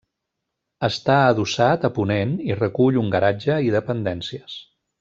[0.87, 4.57] Està adossat a ponent i recull un garatge i dependències.